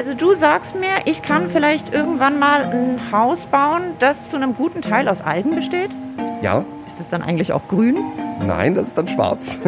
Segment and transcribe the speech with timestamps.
[0.00, 4.54] Also du sagst mir, ich kann vielleicht irgendwann mal ein Haus bauen, das zu einem
[4.54, 5.90] guten Teil aus Algen besteht?
[6.40, 6.64] Ja.
[6.86, 7.98] Ist das dann eigentlich auch grün?
[8.42, 9.58] Nein, das ist dann schwarz.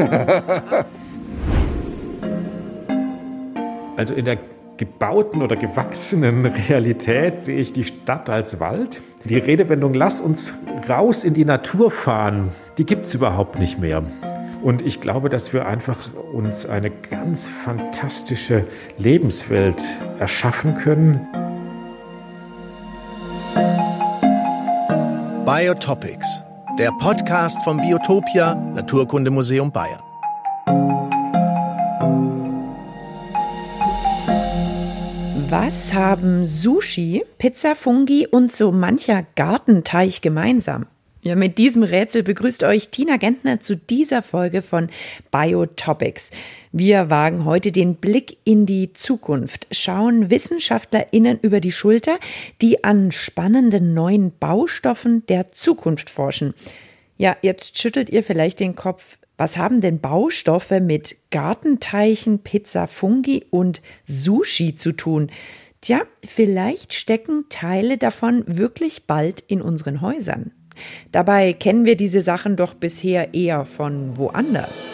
[3.99, 4.39] also in der
[4.79, 9.03] gebauten oder gewachsenen Realität sehe ich die Stadt als Wald.
[9.25, 10.55] Die Redewendung, lass uns
[10.89, 14.03] raus in die Natur fahren, die gibt es überhaupt nicht mehr.
[14.63, 18.65] Und ich glaube, dass wir einfach uns eine ganz fantastische
[18.97, 19.83] Lebenswelt
[20.21, 21.27] erschaffen können.
[25.45, 26.41] Biotopics,
[26.79, 30.01] der Podcast vom Biotopia Naturkundemuseum Bayern.
[35.49, 40.87] Was haben Sushi, Pizza Fungi und so mancher Gartenteich gemeinsam?
[41.25, 44.89] Ja, mit diesem Rätsel begrüßt euch Tina Gentner zu dieser Folge von
[45.31, 46.33] Biotopics.
[46.73, 52.19] Wir wagen heute den Blick in die Zukunft, schauen WissenschaftlerInnen über die Schulter,
[52.61, 56.55] die an spannenden neuen Baustoffen der Zukunft forschen.
[57.19, 59.17] Ja, jetzt schüttelt ihr vielleicht den Kopf.
[59.37, 65.31] Was haben denn Baustoffe mit Gartenteichen, Pizza Fungi und Sushi zu tun?
[65.83, 70.51] Tja, vielleicht stecken Teile davon wirklich bald in unseren Häusern.
[71.11, 74.93] Dabei kennen wir diese Sachen doch bisher eher von woanders.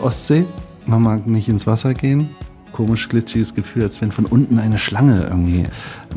[0.00, 0.44] Ostsee,
[0.86, 2.30] man mag nicht ins Wasser gehen.
[2.72, 5.64] Komisch glitschiges Gefühl, als wenn von unten eine Schlange irgendwie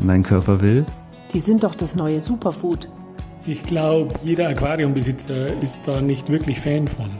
[0.00, 0.86] in deinen Körper will.
[1.32, 2.88] Die sind doch das neue Superfood.
[3.46, 7.10] Ich glaube, jeder Aquariumbesitzer ist da nicht wirklich Fan von.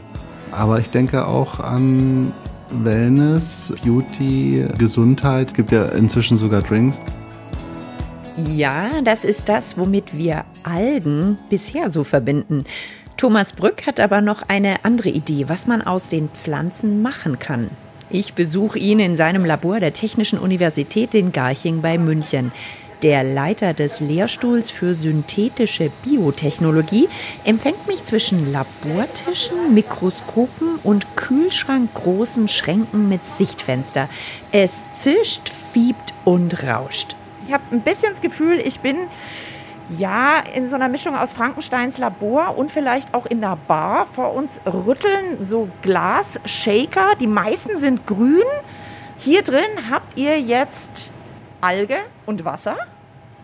[0.51, 2.31] Aber ich denke auch an
[2.71, 5.49] Wellness, Beauty, Gesundheit.
[5.49, 7.01] Es gibt ja inzwischen sogar Drinks.
[8.35, 12.65] Ja, das ist das, womit wir Algen bisher so verbinden.
[13.15, 17.69] Thomas Brück hat aber noch eine andere Idee, was man aus den Pflanzen machen kann.
[18.09, 22.51] Ich besuche ihn in seinem Labor der Technischen Universität in Garching bei München.
[23.03, 27.09] Der Leiter des Lehrstuhls für synthetische Biotechnologie
[27.43, 34.09] empfängt mich zwischen Labortischen, Mikroskopen und kühlschrankgroßen Schränken mit Sichtfenster.
[34.51, 37.15] Es zischt, fiebt und rauscht.
[37.45, 38.97] Ich habe ein bisschen das Gefühl, ich bin
[39.97, 44.05] ja in so einer Mischung aus Frankensteins Labor und vielleicht auch in der Bar.
[44.05, 47.15] Vor uns rütteln so Glasshaker.
[47.19, 48.43] Die meisten sind grün.
[49.17, 51.11] Hier drin habt ihr jetzt
[51.59, 52.77] Alge und Wasser.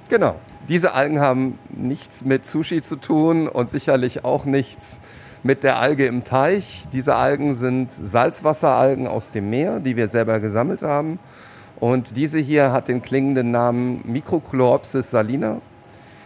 [0.09, 0.35] Genau.
[0.69, 4.99] Diese Algen haben nichts mit Sushi zu tun und sicherlich auch nichts
[5.41, 6.85] mit der Alge im Teich.
[6.93, 11.19] Diese Algen sind Salzwasseralgen aus dem Meer, die wir selber gesammelt haben.
[11.79, 15.61] Und diese hier hat den klingenden Namen Microchloropsis salina.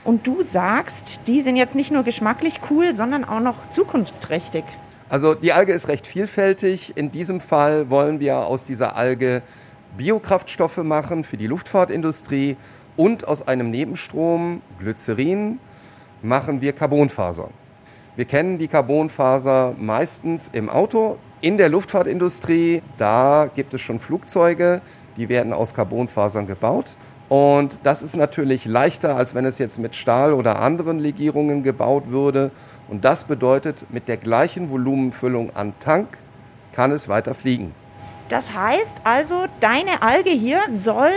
[0.03, 4.63] Und du sagst, die sind jetzt nicht nur geschmacklich cool, sondern auch noch zukunftsträchtig.
[5.09, 6.97] Also die Alge ist recht vielfältig.
[6.97, 9.43] In diesem Fall wollen wir aus dieser Alge
[9.95, 12.57] Biokraftstoffe machen für die Luftfahrtindustrie
[12.97, 15.59] und aus einem Nebenstrom, Glycerin,
[16.21, 17.49] machen wir Carbonfaser.
[18.15, 21.17] Wir kennen die Carbonfaser meistens im Auto.
[21.41, 24.81] In der Luftfahrtindustrie, da gibt es schon Flugzeuge,
[25.17, 26.95] die werden aus Carbonfasern gebaut.
[27.29, 32.09] Und das ist natürlich leichter, als wenn es jetzt mit Stahl oder anderen Legierungen gebaut
[32.09, 32.51] würde.
[32.87, 36.17] Und das bedeutet, mit der gleichen Volumenfüllung an Tank
[36.73, 37.73] kann es weiter fliegen.
[38.29, 41.11] Das heißt also, deine Alge hier soll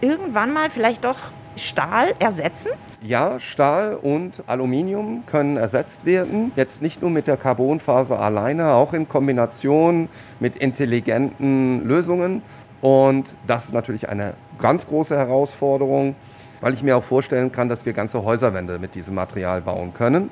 [0.00, 1.18] irgendwann mal vielleicht doch
[1.56, 2.70] Stahl ersetzen?
[3.00, 6.52] Ja, Stahl und Aluminium können ersetzt werden.
[6.56, 10.08] Jetzt nicht nur mit der Carbonfaser alleine, auch in Kombination
[10.40, 12.42] mit intelligenten Lösungen.
[12.84, 16.14] Und das ist natürlich eine ganz große Herausforderung,
[16.60, 20.28] weil ich mir auch vorstellen kann, dass wir ganze Häuserwände mit diesem Material bauen können,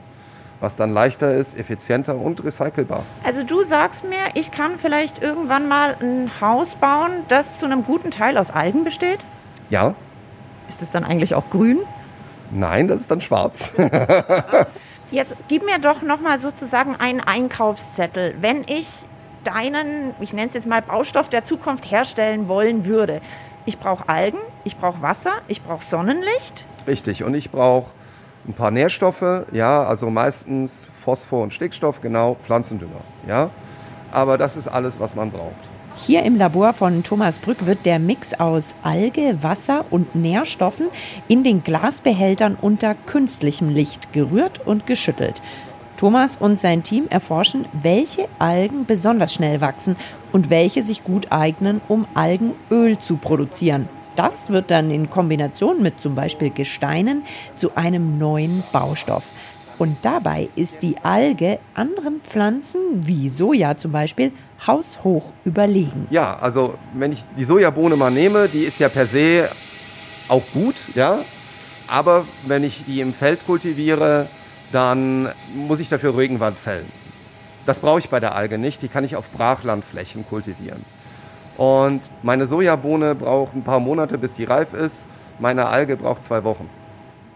[0.60, 3.04] was dann leichter ist, effizienter und recycelbar.
[3.24, 7.84] Also du sagst mir, ich kann vielleicht irgendwann mal ein Haus bauen, das zu einem
[7.84, 9.20] guten Teil aus Algen besteht?
[9.70, 9.94] Ja.
[10.68, 11.78] Ist das dann eigentlich auch grün?
[12.50, 13.72] Nein, das ist dann schwarz.
[15.10, 18.34] Jetzt gib mir doch noch mal sozusagen einen Einkaufszettel.
[18.42, 19.06] Wenn ich
[19.44, 23.20] deinen, ich nenne es jetzt mal Baustoff der Zukunft herstellen wollen würde.
[23.64, 26.64] Ich brauche Algen, ich brauche Wasser, ich brauche Sonnenlicht.
[26.86, 27.90] Richtig, und ich brauche
[28.46, 33.50] ein paar Nährstoffe, ja, also meistens Phosphor und Stickstoff, genau, Pflanzendünger, ja.
[34.10, 35.54] Aber das ist alles, was man braucht.
[35.94, 40.88] Hier im Labor von Thomas Brück wird der Mix aus Alge, Wasser und Nährstoffen
[41.28, 45.42] in den Glasbehältern unter künstlichem Licht gerührt und geschüttelt.
[46.02, 49.94] Thomas und sein Team erforschen, welche Algen besonders schnell wachsen
[50.32, 53.88] und welche sich gut eignen, um Algenöl zu produzieren.
[54.16, 57.22] Das wird dann in Kombination mit zum Beispiel Gesteinen
[57.56, 59.22] zu einem neuen Baustoff.
[59.78, 64.32] Und dabei ist die Alge anderen Pflanzen, wie Soja zum Beispiel,
[64.66, 66.08] haushoch überlegen.
[66.10, 69.48] Ja, also wenn ich die Sojabohne mal nehme, die ist ja per se
[70.26, 71.20] auch gut, ja.
[71.86, 74.26] Aber wenn ich die im Feld kultiviere,
[74.72, 76.90] dann muss ich dafür Regenwald fällen.
[77.66, 80.84] Das brauche ich bei der Alge nicht, die kann ich auf Brachlandflächen kultivieren.
[81.56, 85.06] Und meine Sojabohne braucht ein paar Monate, bis die reif ist.
[85.38, 86.68] Meine Alge braucht zwei Wochen.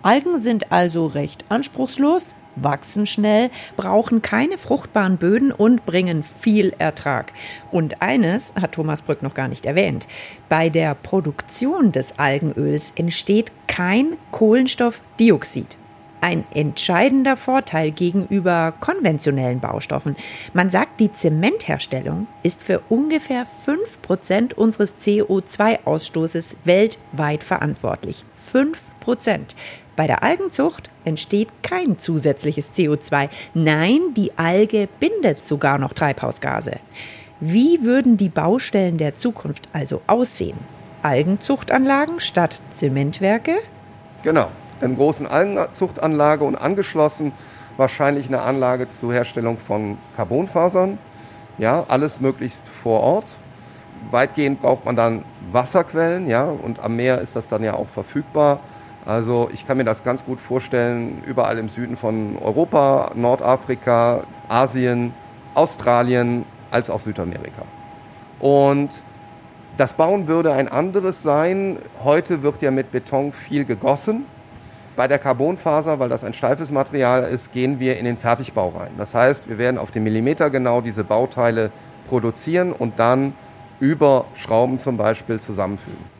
[0.02, 7.32] Algen sind also recht anspruchslos, wachsen schnell, brauchen keine fruchtbaren Böden und bringen viel Ertrag.
[7.70, 10.06] Und eines hat Thomas Brück noch gar nicht erwähnt.
[10.48, 15.76] Bei der Produktion des Algenöls entsteht kein Kohlenstoffdioxid.
[16.20, 20.16] Ein entscheidender Vorteil gegenüber konventionellen Baustoffen.
[20.52, 28.24] Man sagt, die Zementherstellung ist für ungefähr 5% unseres CO2-Ausstoßes weltweit verantwortlich.
[28.52, 29.40] 5%.
[29.96, 33.30] Bei der Algenzucht entsteht kein zusätzliches CO2.
[33.54, 36.78] Nein, die Alge bindet sogar noch Treibhausgase.
[37.40, 40.58] Wie würden die Baustellen der Zukunft also aussehen?
[41.02, 43.56] Algenzuchtanlagen statt Zementwerke?
[44.22, 44.48] Genau,
[44.80, 47.32] eine großen Algenzuchtanlage und angeschlossen
[47.76, 50.98] wahrscheinlich eine Anlage zur Herstellung von Carbonfasern.
[51.58, 53.36] Ja, alles möglichst vor Ort.
[54.10, 58.60] Weitgehend braucht man dann Wasserquellen, ja, und am Meer ist das dann ja auch verfügbar.
[59.04, 65.14] Also ich kann mir das ganz gut vorstellen, überall im Süden von Europa, Nordafrika, Asien,
[65.54, 67.62] Australien als auch Südamerika.
[68.38, 68.90] Und
[69.76, 71.78] das Bauen würde ein anderes sein.
[72.02, 74.26] Heute wird ja mit Beton viel gegossen.
[74.96, 78.92] Bei der Carbonfaser, weil das ein steifes Material ist, gehen wir in den Fertigbau rein.
[78.96, 81.70] Das heißt, wir werden auf den Millimeter genau diese Bauteile
[82.08, 83.34] produzieren und dann
[83.78, 86.16] über Schrauben zum Beispiel zusammenfügen.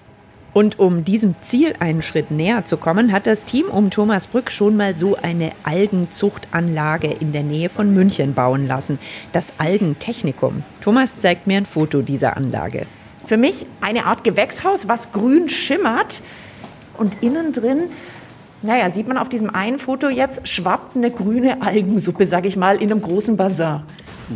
[0.52, 4.50] Und um diesem Ziel einen Schritt näher zu kommen, hat das Team um Thomas Brück
[4.50, 8.98] schon mal so eine Algenzuchtanlage in der Nähe von München bauen lassen.
[9.32, 10.64] Das Algentechnikum.
[10.80, 12.86] Thomas zeigt mir ein Foto dieser Anlage.
[13.26, 16.22] Für mich eine Art Gewächshaus, was grün schimmert.
[16.96, 17.90] Und innen drin,
[18.66, 22.82] naja, sieht man auf diesem einen Foto jetzt, schwappt eine grüne Algensuppe, sag ich mal,
[22.82, 23.82] in einem großen Bassin.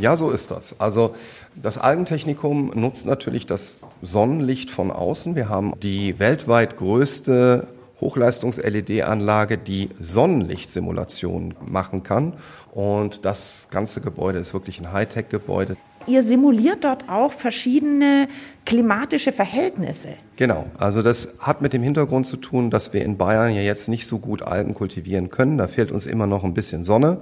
[0.00, 0.78] Ja, so ist das.
[0.80, 1.14] Also
[1.56, 5.34] das Algentechnikum nutzt natürlich das Sonnenlicht von außen.
[5.34, 7.66] Wir haben die weltweit größte
[8.00, 12.34] Hochleistungs-LED-Anlage, die Sonnenlichtsimulation machen kann.
[12.72, 15.74] Und das ganze Gebäude ist wirklich ein Hightech-Gebäude.
[16.06, 18.28] Ihr simuliert dort auch verschiedene
[18.64, 20.10] klimatische Verhältnisse.
[20.36, 23.88] Genau, also das hat mit dem Hintergrund zu tun, dass wir in Bayern ja jetzt
[23.88, 25.58] nicht so gut Algen kultivieren können.
[25.58, 27.18] Da fehlt uns immer noch ein bisschen Sonne.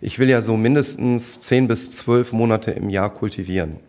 [0.00, 3.80] Ich will ja so mindestens zehn bis zwölf Monate im Jahr kultivieren.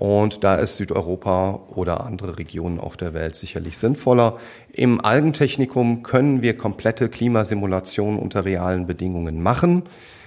[0.00, 4.38] Und da ist Südeuropa oder andere Regionen auf der Welt sicherlich sinnvoller.
[4.72, 9.82] Im Algentechnikum können wir komplette Klimasimulationen unter realen Bedingungen machen.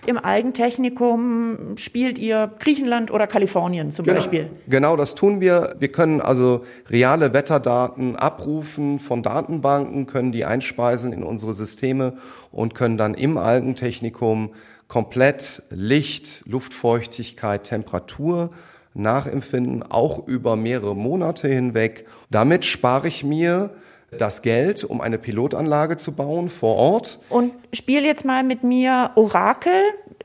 [0.06, 4.52] Im Algentechnikum spielt ihr Griechenland oder Kalifornien zum genau, Beispiel?
[4.68, 5.74] Genau, das tun wir.
[5.80, 12.14] Wir können also reale Wetterdaten abrufen von Datenbanken, können die einspeisen in unsere Systeme
[12.52, 14.52] und können dann im Algentechnikum
[14.88, 18.52] komplett Licht, Luftfeuchtigkeit, Temperatur
[18.94, 22.06] nachempfinden, auch über mehrere Monate hinweg.
[22.30, 23.72] Damit spare ich mir
[24.18, 27.20] das Geld, um eine Pilotanlage zu bauen vor Ort.
[27.30, 29.82] Und spiel jetzt mal mit mir Orakel.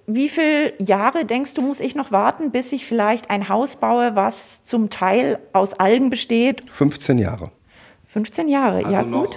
[0.07, 4.15] Wie viele Jahre denkst du, muss ich noch warten, bis ich vielleicht ein Haus baue,
[4.15, 6.63] was zum Teil aus Algen besteht?
[6.71, 7.51] 15 Jahre.
[8.09, 9.37] 15 Jahre, also ja gut.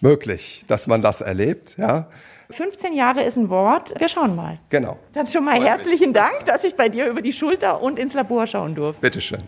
[0.00, 2.08] Möglich, dass man das erlebt, ja.
[2.52, 3.94] 15 Jahre ist ein Wort.
[3.98, 4.58] Wir schauen mal.
[4.70, 4.98] Genau.
[5.12, 5.70] Dann schon mal Freut mich.
[5.70, 9.00] herzlichen Dank, dass ich bei dir über die Schulter und ins Labor schauen durfte.
[9.00, 9.42] Bitteschön.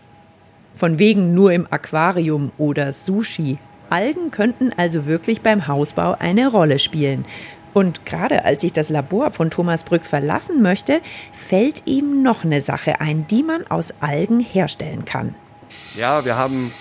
[0.75, 3.57] Von wegen nur im Aquarium oder Sushi.
[3.89, 7.23] Algen könnten also wirklich beim Hausbau eine Rolle spielen.
[7.73, 12.61] Und gerade als ich das Labor von Thomas Brück verlassen möchte, fällt ihm noch eine
[12.61, 15.35] Sache ein, die man aus Algen herstellen kann.
[15.95, 16.71] Ja, wir haben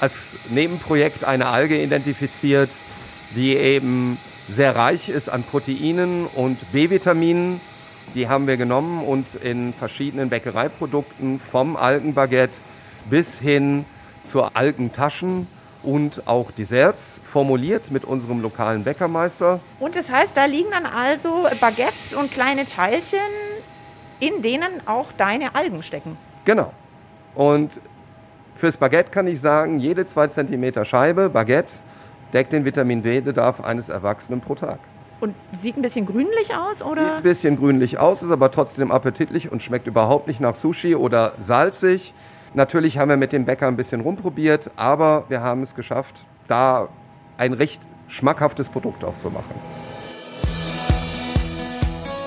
[0.00, 2.70] als Nebenprojekt eine Alge identifiziert,
[3.36, 4.18] die eben
[4.50, 7.60] sehr reich ist an Proteinen und B-Vitaminen.
[8.14, 12.58] Die haben wir genommen und in verschiedenen Bäckereiprodukten vom Algenbaguette
[13.08, 13.84] bis hin
[14.22, 15.46] zur Algentaschen
[15.82, 19.60] und auch Desserts formuliert mit unserem lokalen Bäckermeister.
[19.78, 23.18] Und das heißt, da liegen dann also Baguettes und kleine Teilchen,
[24.18, 26.16] in denen auch deine Algen stecken.
[26.44, 26.72] Genau.
[27.34, 27.80] Und
[28.54, 31.74] fürs Baguette kann ich sagen, jede zwei Zentimeter Scheibe Baguette
[32.32, 34.78] deckt den Vitamin D-Bedarf eines Erwachsenen pro Tag.
[35.20, 37.16] Und sieht ein bisschen grünlich aus, Sieht oder?
[37.16, 41.32] ein bisschen grünlich aus, ist aber trotzdem appetitlich und schmeckt überhaupt nicht nach Sushi oder
[41.38, 42.14] salzig.
[42.54, 46.88] Natürlich haben wir mit dem Bäcker ein bisschen rumprobiert, aber wir haben es geschafft, da
[47.36, 49.54] ein recht schmackhaftes Produkt auszumachen.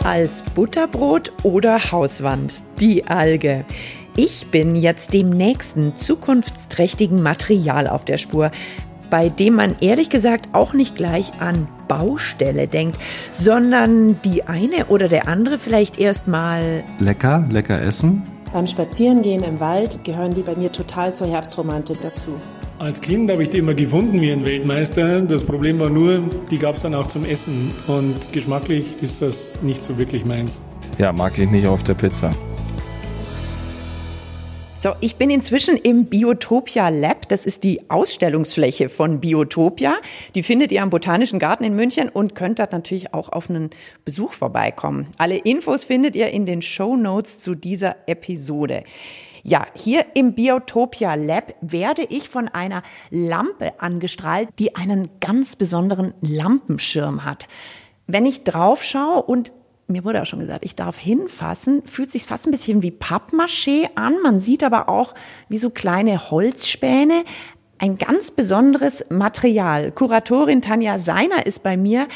[0.03, 2.61] Als Butterbrot oder Hauswand.
[2.79, 3.65] Die Alge.
[4.15, 8.51] Ich bin jetzt dem nächsten zukunftsträchtigen Material auf der Spur,
[9.13, 12.97] bei dem man ehrlich gesagt auch nicht gleich an Baustelle denkt,
[13.31, 18.23] sondern die eine oder der andere vielleicht erstmal Lecker, lecker essen.
[18.51, 22.41] Beim Spazierengehen im Wald gehören die bei mir total zur Herbstromantik dazu.
[22.79, 25.21] Als Kind habe ich die immer gefunden wie ein Weltmeister.
[25.21, 27.71] Das Problem war nur, die gab es dann auch zum Essen.
[27.85, 30.63] Und geschmacklich ist das nicht so wirklich meins.
[30.97, 32.33] Ja, mag ich nicht auf der Pizza.
[34.83, 37.29] So, ich bin inzwischen im Biotopia Lab.
[37.29, 39.95] Das ist die Ausstellungsfläche von Biotopia.
[40.35, 43.69] Die findet ihr am Botanischen Garten in München und könnt dort natürlich auch auf einen
[44.03, 45.07] Besuch vorbeikommen.
[45.17, 48.83] Alle Infos findet ihr in den Show Notes zu dieser Episode.
[49.41, 56.13] Ja, hier im Biotopia Lab werde ich von einer Lampe angestrahlt, die einen ganz besonderen
[56.19, 57.47] Lampenschirm hat.
[58.05, 59.53] Wenn ich drauf schaue und
[59.87, 63.89] mir wurde auch schon gesagt, ich darf hinfassen, fühlt sich fast ein bisschen wie Pappmaché
[63.95, 64.15] an.
[64.23, 65.13] Man sieht aber auch
[65.49, 67.23] wie so kleine Holzspäne.
[67.79, 69.91] Ein ganz besonderes Material.
[69.91, 72.07] Kuratorin Tanja Seiner ist bei mir.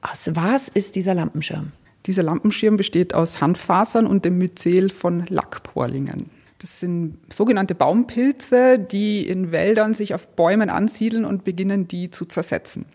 [0.00, 1.72] Aus was ist dieser Lampenschirm?
[2.06, 6.30] Dieser Lampenschirm besteht aus Handfasern und dem Myzel von Lackporlingen.
[6.58, 12.24] Das sind sogenannte Baumpilze, die in Wäldern sich auf Bäumen ansiedeln und beginnen, die zu
[12.24, 12.86] zersetzen.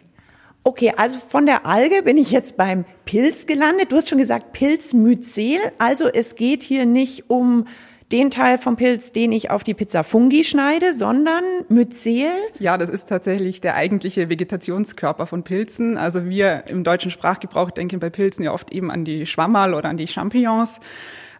[0.63, 3.91] Okay, also von der Alge bin ich jetzt beim Pilz gelandet.
[3.91, 5.59] Du hast schon gesagt Pilzmyzel.
[5.77, 7.65] Also es geht hier nicht um
[8.11, 12.31] den Teil vom Pilz, den ich auf die Pizza Fungi schneide, sondern Myzel?
[12.57, 15.97] Ja, das ist tatsächlich der eigentliche Vegetationskörper von Pilzen.
[15.97, 19.89] Also wir im deutschen Sprachgebrauch denken bei Pilzen ja oft eben an die Schwammerl oder
[19.89, 20.79] an die Champignons.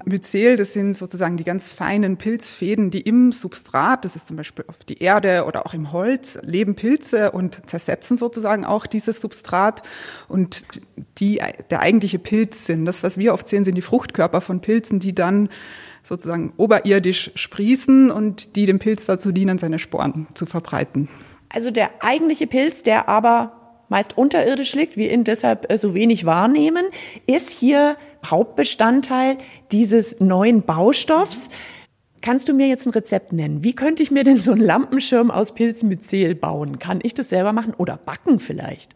[0.05, 4.65] Myzel, das sind sozusagen die ganz feinen Pilzfäden, die im Substrat, das ist zum Beispiel
[4.67, 9.81] auf die Erde oder auch im Holz, leben Pilze und zersetzen sozusagen auch dieses Substrat.
[10.27, 10.65] Und
[11.17, 14.99] die, der eigentliche Pilz sind, das, was wir oft sehen, sind die Fruchtkörper von Pilzen,
[14.99, 15.49] die dann
[16.03, 21.09] sozusagen oberirdisch sprießen und die dem Pilz dazu dienen, seine Sporen zu verbreiten.
[21.49, 23.53] Also der eigentliche Pilz, der aber
[23.89, 26.85] meist unterirdisch liegt, wir ihn deshalb äh, so wenig wahrnehmen,
[27.25, 29.37] ist hier Hauptbestandteil
[29.71, 31.49] dieses neuen Baustoffs.
[32.21, 33.63] Kannst du mir jetzt ein Rezept nennen?
[33.63, 36.79] Wie könnte ich mir denn so einen Lampenschirm aus Pilzmyzel bauen?
[36.79, 38.95] Kann ich das selber machen oder backen vielleicht?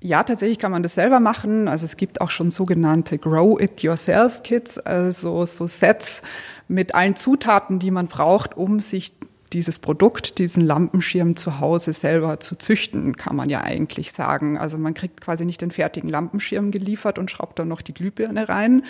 [0.00, 1.68] Ja, tatsächlich kann man das selber machen.
[1.68, 6.22] Also es gibt auch schon sogenannte Grow It Yourself Kits, also so Sets
[6.66, 9.14] mit allen Zutaten, die man braucht, um sich
[9.52, 14.58] dieses Produkt, diesen Lampenschirm zu Hause selber zu züchten, kann man ja eigentlich sagen.
[14.58, 18.48] Also man kriegt quasi nicht den fertigen Lampenschirm geliefert und schraubt dann noch die Glühbirne
[18.48, 18.84] rein,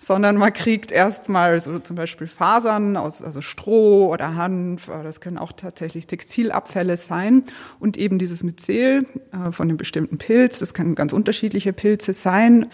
[0.00, 5.38] sondern man kriegt erstmal so zum Beispiel Fasern aus, also Stroh oder Hanf, das können
[5.38, 7.44] auch tatsächlich Textilabfälle sein
[7.78, 12.66] und eben dieses Myzel äh, von einem bestimmten Pilz, das können ganz unterschiedliche Pilze sein.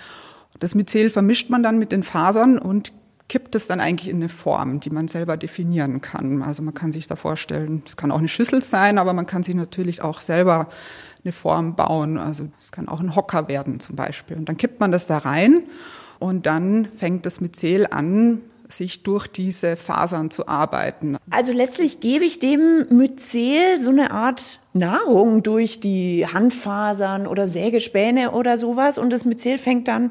[0.59, 2.93] Das Myzel vermischt man dann mit den Fasern und
[3.29, 6.43] kippt es dann eigentlich in eine Form, die man selber definieren kann.
[6.43, 9.43] Also man kann sich da vorstellen, es kann auch eine Schüssel sein, aber man kann
[9.43, 10.69] sich natürlich auch selber
[11.25, 12.19] eine Form bauen.
[12.19, 14.37] Also es kann auch ein Hocker werden zum Beispiel.
[14.37, 15.63] Und dann kippt man das da rein
[16.19, 21.17] und dann fängt das Myzel an, sich durch diese Fasern zu arbeiten.
[21.31, 28.33] Also letztlich gebe ich dem Myzel so eine Art Nahrung durch die Handfasern oder Sägespäne
[28.33, 30.11] oder sowas und das Myzel fängt dann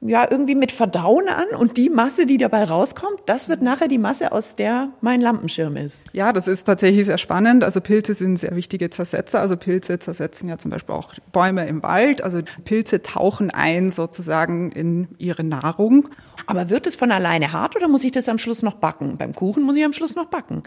[0.00, 3.98] ja irgendwie mit Verdauen an und die Masse, die dabei rauskommt, das wird nachher die
[3.98, 6.02] Masse, aus der mein Lampenschirm ist.
[6.12, 7.64] Ja, das ist tatsächlich sehr spannend.
[7.64, 9.40] Also Pilze sind sehr wichtige Zersetzer.
[9.40, 12.22] Also Pilze zersetzen ja zum Beispiel auch Bäume im Wald.
[12.22, 16.08] Also Pilze tauchen ein sozusagen in ihre Nahrung.
[16.46, 19.16] Aber wird es von alleine hart oder muss ich das am Schluss noch backen?
[19.18, 20.62] Beim Kuchen muss ich am Schluss noch backen.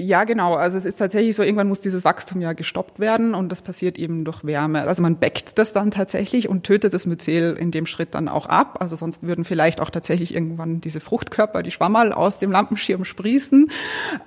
[0.00, 0.54] Ja, genau.
[0.54, 3.98] Also es ist tatsächlich so, irgendwann muss dieses Wachstum ja gestoppt werden und das passiert
[3.98, 4.82] eben durch Wärme.
[4.88, 8.46] Also man backt das dann tatsächlich und tötet das Myzel in dem Schritt dann auch
[8.46, 8.78] ab.
[8.80, 13.70] Also sonst würden vielleicht auch tatsächlich irgendwann diese Fruchtkörper, die Schwammerl aus dem Lampenschirm sprießen.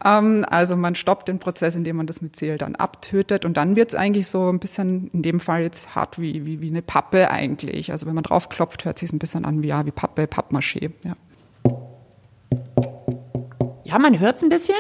[0.06, 3.90] Ähm, also man stoppt den Prozess, indem man das Myzel dann abtötet und dann wird
[3.90, 7.32] es eigentlich so ein bisschen, in dem Fall jetzt hart wie, wie, wie eine Pappe
[7.32, 7.92] eigentlich.
[7.92, 10.92] Also wenn man drauf klopft, hört sich ein bisschen an wie, ja, wie Pappe, Pappmaché.
[11.04, 11.14] Ja.
[13.86, 14.78] Ja, man hört es ein bisschen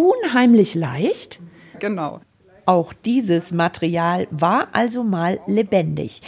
[0.00, 1.40] unheimlich leicht.
[1.78, 2.20] Genau.
[2.66, 6.22] Auch dieses Material war also mal lebendig.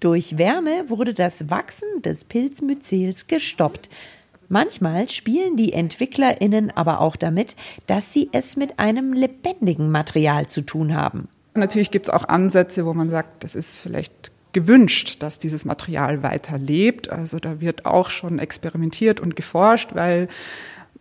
[0.00, 3.90] Durch Wärme wurde das Wachsen des Pilzmyzels gestoppt.
[4.48, 7.56] Manchmal spielen die EntwicklerInnen aber auch damit,
[7.86, 11.28] dass sie es mit einem lebendigen Material zu tun haben.
[11.54, 16.22] Natürlich gibt es auch Ansätze, wo man sagt, das ist vielleicht gewünscht, dass dieses Material
[16.22, 17.10] weiterlebt.
[17.10, 20.28] Also da wird auch schon experimentiert und geforscht, weil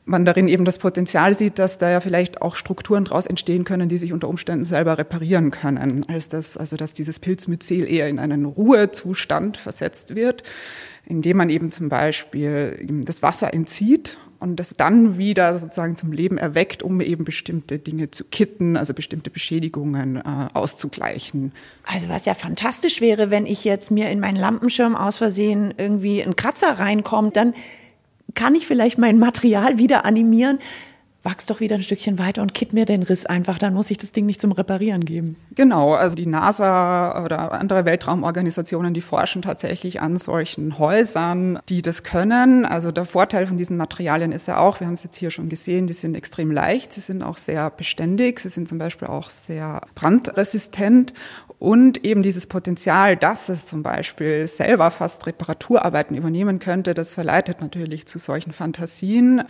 [0.08, 3.90] man darin eben das Potenzial sieht, dass da ja vielleicht auch Strukturen daraus entstehen können,
[3.90, 8.18] die sich unter Umständen selber reparieren können, als dass, also dass dieses Pilzmyzel eher in
[8.18, 10.44] einen Ruhezustand versetzt wird,
[11.06, 16.38] indem man eben zum Beispiel das Wasser entzieht und das dann wieder sozusagen zum Leben
[16.38, 20.22] erweckt, um eben bestimmte Dinge zu kitten, also bestimmte Beschädigungen äh,
[20.54, 21.52] auszugleichen.
[21.84, 26.22] Also was ja fantastisch wäre, wenn ich jetzt mir in meinen Lampenschirm aus Versehen irgendwie
[26.24, 27.54] ein Kratzer reinkommt, dann
[28.38, 30.60] kann ich vielleicht mein Material wieder animieren,
[31.24, 33.98] wachs doch wieder ein Stückchen weiter und kipp mir den Riss einfach, dann muss ich
[33.98, 35.36] das Ding nicht zum Reparieren geben.
[35.56, 42.04] Genau, also die NASA oder andere Weltraumorganisationen, die forschen tatsächlich an solchen Häusern, die das
[42.04, 42.64] können.
[42.64, 45.50] Also der Vorteil von diesen Materialien ist ja auch, wir haben es jetzt hier schon
[45.50, 49.30] gesehen, die sind extrem leicht, sie sind auch sehr beständig, sie sind zum Beispiel auch
[49.30, 51.12] sehr brandresistent
[51.60, 57.62] und eben dieses Potenzial, dass es zum Beispiel selber fast Reparaturarbeiten übernehmen könnte, das verleitet
[57.62, 59.44] natürlich zu solchen Fantasien.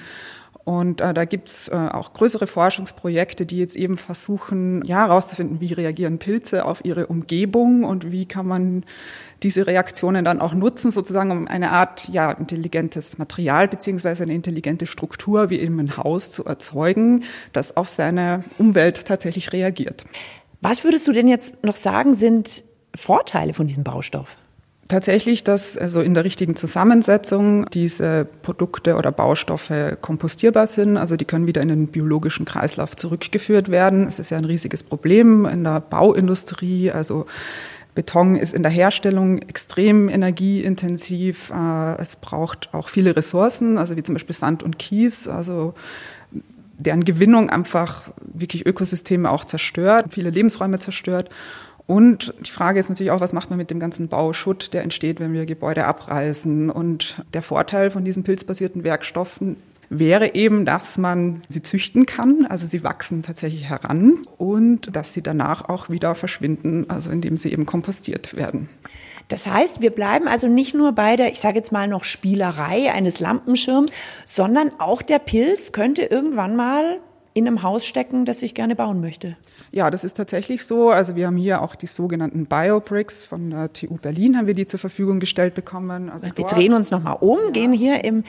[0.63, 5.71] Und äh, da gibt's äh, auch größere Forschungsprojekte, die jetzt eben versuchen, ja, herauszufinden, wie
[5.71, 8.83] reagieren Pilze auf ihre Umgebung und wie kann man
[9.43, 14.87] diese Reaktionen dann auch nutzen, sozusagen um eine Art ja, intelligentes Material beziehungsweise eine intelligente
[14.87, 17.23] Struktur wie eben ein Haus zu erzeugen,
[17.53, 20.03] das auf seine Umwelt tatsächlich reagiert.
[20.61, 22.63] Was würdest du denn jetzt noch sagen, sind
[22.95, 24.37] Vorteile von diesem Baustoff?
[24.87, 30.95] Tatsächlich, dass also in der richtigen Zusammensetzung diese Produkte oder Baustoffe kompostierbar sind.
[30.95, 34.07] Also die können wieder in den biologischen Kreislauf zurückgeführt werden.
[34.07, 36.89] Es ist ja ein riesiges Problem in der Bauindustrie.
[36.89, 37.25] Also
[37.95, 41.49] Beton ist in der Herstellung extrem energieintensiv.
[41.49, 45.27] Äh, es braucht auch viele Ressourcen, also wie zum Beispiel Sand und Kies.
[45.27, 45.73] Also
[46.77, 51.29] deren Gewinnung einfach wirklich Ökosysteme auch zerstört, viele Lebensräume zerstört.
[51.85, 55.19] Und die Frage ist natürlich auch, was macht man mit dem ganzen Bauschutt, der entsteht,
[55.19, 56.69] wenn wir Gebäude abreißen?
[56.69, 59.55] Und der Vorteil von diesen pilzbasierten Werkstoffen
[59.89, 65.21] wäre eben, dass man sie züchten kann, also sie wachsen tatsächlich heran und dass sie
[65.21, 68.67] danach auch wieder verschwinden, also indem sie eben kompostiert werden.
[69.27, 72.91] Das heißt, wir bleiben also nicht nur bei der, ich sage jetzt mal noch Spielerei
[72.91, 73.91] eines Lampenschirms,
[74.25, 76.99] sondern auch der Pilz könnte irgendwann mal
[77.33, 79.37] in einem Haus stecken, das ich gerne bauen möchte.
[79.71, 80.89] Ja, das ist tatsächlich so.
[80.89, 84.65] Also wir haben hier auch die sogenannten Biobricks von der TU Berlin, haben wir die
[84.65, 86.09] zur Verfügung gestellt bekommen.
[86.09, 87.51] Also wir drehen uns nochmal um, ja.
[87.51, 88.23] gehen hier im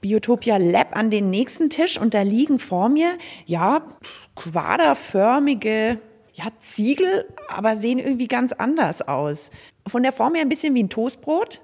[0.00, 3.12] Biotopia Lab an den nächsten Tisch und da liegen vor mir,
[3.46, 3.82] ja,
[4.34, 5.98] quaderförmige
[6.38, 9.50] ja, Ziegel, aber sehen irgendwie ganz anders aus.
[9.86, 11.60] Von der Form her ein bisschen wie ein Toastbrot.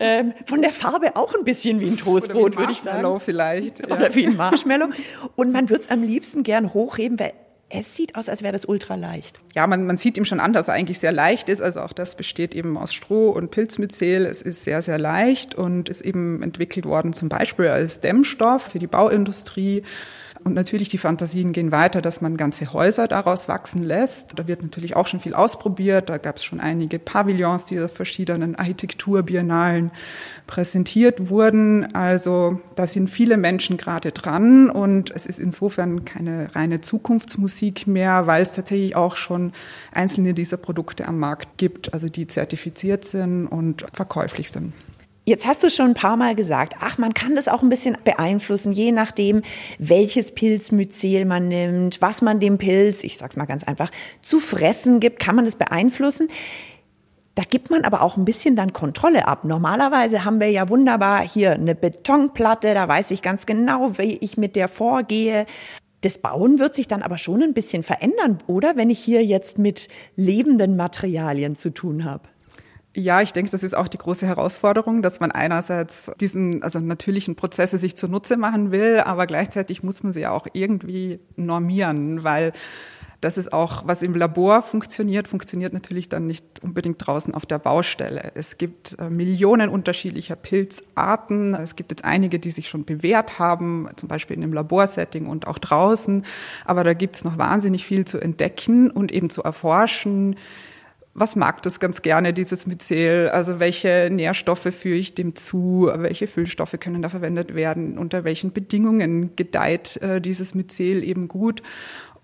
[0.00, 3.20] ähm, von der Farbe auch ein bisschen wie ein Toastbrot, würde ich sagen.
[3.20, 3.80] vielleicht.
[3.80, 3.94] Ja.
[3.94, 4.88] Oder wie ein Marshmallow.
[5.36, 7.32] Und man würde es am liebsten gern hochheben, weil
[7.68, 9.40] es sieht aus, als wäre das ultra leicht.
[9.54, 11.60] Ja, man, man sieht ihm schon an, dass er eigentlich sehr leicht ist.
[11.60, 14.24] Also auch das besteht eben aus Stroh und Pilzmyzel.
[14.24, 18.78] Es ist sehr, sehr leicht und ist eben entwickelt worden zum Beispiel als Dämmstoff für
[18.78, 19.82] die Bauindustrie.
[20.44, 24.38] Und natürlich die Fantasien gehen weiter, dass man ganze Häuser daraus wachsen lässt.
[24.38, 26.08] Da wird natürlich auch schon viel ausprobiert.
[26.08, 29.92] Da gab es schon einige Pavillons, die auf verschiedenen Architekturbiennalen
[30.48, 31.94] präsentiert wurden.
[31.94, 38.26] Also da sind viele Menschen gerade dran und es ist insofern keine reine Zukunftsmusik mehr,
[38.26, 39.52] weil es tatsächlich auch schon
[39.92, 44.72] einzelne dieser Produkte am Markt gibt, also die zertifiziert sind und verkäuflich sind.
[45.24, 47.96] Jetzt hast du schon ein paar Mal gesagt, ach, man kann das auch ein bisschen
[48.02, 49.42] beeinflussen, je nachdem,
[49.78, 54.98] welches Pilzmyzel man nimmt, was man dem Pilz, ich sag's mal ganz einfach, zu fressen
[54.98, 56.28] gibt, kann man das beeinflussen.
[57.36, 59.44] Da gibt man aber auch ein bisschen dann Kontrolle ab.
[59.44, 64.36] Normalerweise haben wir ja wunderbar hier eine Betonplatte, da weiß ich ganz genau, wie ich
[64.36, 65.46] mit der vorgehe.
[66.00, 68.74] Das Bauen wird sich dann aber schon ein bisschen verändern, oder?
[68.74, 72.31] Wenn ich hier jetzt mit lebenden Materialien zu tun habe.
[72.94, 77.36] Ja, ich denke, das ist auch die große Herausforderung, dass man einerseits diesen, also natürlichen
[77.36, 82.52] Prozesse sich zunutze machen will, aber gleichzeitig muss man sie auch irgendwie normieren, weil
[83.22, 87.60] das ist auch, was im Labor funktioniert, funktioniert natürlich dann nicht unbedingt draußen auf der
[87.60, 88.32] Baustelle.
[88.34, 91.54] Es gibt äh, Millionen unterschiedlicher Pilzarten.
[91.54, 95.46] Es gibt jetzt einige, die sich schon bewährt haben, zum Beispiel in einem Laborsetting und
[95.46, 96.24] auch draußen.
[96.64, 100.36] Aber da gibt es noch wahnsinnig viel zu entdecken und eben zu erforschen
[101.14, 103.28] was mag das ganz gerne, dieses Myzel?
[103.28, 105.90] Also welche Nährstoffe führe ich dem zu?
[105.94, 107.98] Welche Füllstoffe können da verwendet werden?
[107.98, 111.62] Unter welchen Bedingungen gedeiht äh, dieses Myzel eben gut?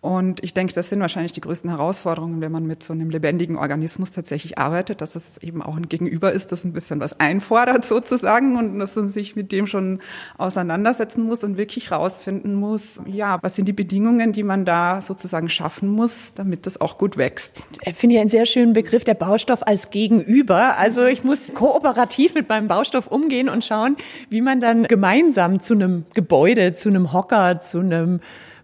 [0.01, 3.57] Und ich denke, das sind wahrscheinlich die größten Herausforderungen, wenn man mit so einem lebendigen
[3.57, 7.85] Organismus tatsächlich arbeitet, dass es eben auch ein Gegenüber ist, das ein bisschen was einfordert
[7.85, 9.99] sozusagen und dass man sich mit dem schon
[10.37, 15.49] auseinandersetzen muss und wirklich rausfinden muss, ja, was sind die Bedingungen, die man da sozusagen
[15.49, 17.65] schaffen muss, damit das auch gut wächst.
[17.83, 20.79] Ich finde ja einen sehr schönen Begriff, der Baustoff als Gegenüber.
[20.79, 23.97] Also ich muss kooperativ mit meinem Baustoff umgehen und schauen,
[24.31, 28.21] wie man dann gemeinsam zu einem Gebäude, zu einem Hocker, zu einem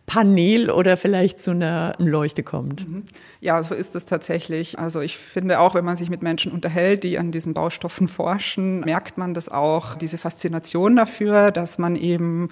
[0.07, 2.89] Panel oder vielleicht zu einer Leuchte kommt.
[2.89, 3.05] Mhm.
[3.41, 4.79] Ja, so ist es tatsächlich.
[4.79, 8.81] Also ich finde auch, wenn man sich mit Menschen unterhält, die an diesen Baustoffen forschen,
[8.81, 12.51] merkt man das auch, diese Faszination dafür, dass man eben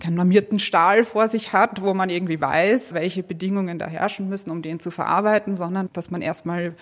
[0.00, 4.50] keinen normierten Stahl vor sich hat, wo man irgendwie weiß, welche Bedingungen da herrschen müssen,
[4.50, 6.74] um den zu verarbeiten, sondern dass man erstmal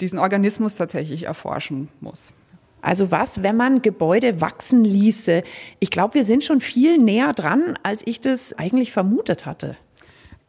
[0.00, 2.32] diesen Organismus tatsächlich erforschen muss.
[2.82, 5.42] Also was, wenn man Gebäude wachsen ließe?
[5.78, 9.76] Ich glaube, wir sind schon viel näher dran, als ich das eigentlich vermutet hatte.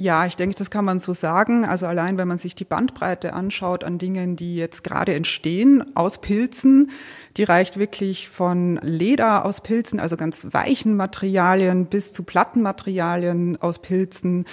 [0.02, 1.64] Ja, ich denke, das kann man so sagen.
[1.64, 6.20] Also allein, wenn man sich die Bandbreite anschaut an Dingen, die jetzt gerade entstehen aus
[6.22, 6.90] Pilzen,
[7.38, 13.80] die reicht wirklich von Leder aus Pilzen, also ganz weichen Materialien, bis zu Plattenmaterialien aus
[13.80, 14.46] Pilzen.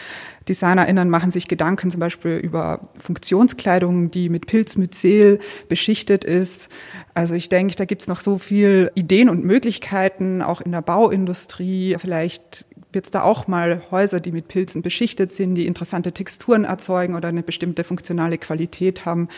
[0.46, 5.38] DesignerInnen machen sich Gedanken zum Beispiel über Funktionskleidung, die mit Pilzmyzel
[5.70, 6.68] beschichtet ist.
[7.14, 11.96] Also ich denke, da gibt's noch so viel Ideen und Möglichkeiten, auch in der Bauindustrie.
[11.98, 12.66] Vielleicht
[12.98, 17.14] wird es da auch mal Häuser, die mit Pilzen beschichtet sind, die interessante Texturen erzeugen
[17.14, 19.28] oder eine bestimmte funktionale Qualität haben,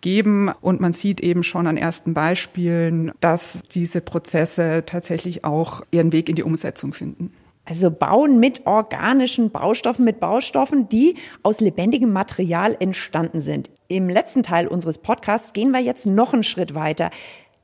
[0.00, 0.50] geben.
[0.62, 6.30] Und man sieht eben schon an ersten Beispielen, dass diese Prozesse tatsächlich auch ihren Weg
[6.30, 7.30] in die Umsetzung finden.
[7.66, 13.68] Also bauen mit organischen Baustoffen, mit Baustoffen, die aus lebendigem Material entstanden sind.
[13.88, 17.10] Im letzten Teil unseres Podcasts gehen wir jetzt noch einen Schritt weiter.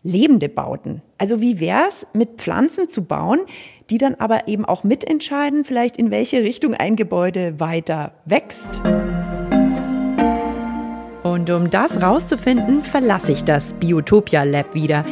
[0.03, 1.01] Lebende Bauten.
[1.17, 3.41] Also wie wär's, mit Pflanzen zu bauen,
[3.91, 8.81] die dann aber eben auch mitentscheiden, vielleicht in welche Richtung ein Gebäude weiter wächst.
[11.23, 15.05] Und um das rauszufinden, verlasse ich das Biotopia Lab wieder.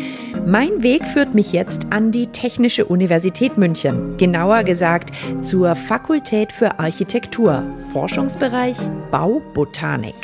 [0.46, 5.10] Mein Weg führt mich jetzt an die Technische Universität München, genauer gesagt
[5.42, 7.62] zur Fakultät für Architektur,
[7.92, 8.76] Forschungsbereich
[9.10, 10.14] Baubotanik.